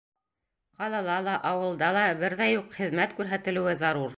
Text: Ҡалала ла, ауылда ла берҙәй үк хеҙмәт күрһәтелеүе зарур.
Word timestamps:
Ҡалала 0.79 1.17
ла, 1.27 1.35
ауылда 1.51 1.91
ла 1.99 2.07
берҙәй 2.25 2.59
үк 2.63 2.75
хеҙмәт 2.79 3.17
күрһәтелеүе 3.21 3.77
зарур. 3.85 4.09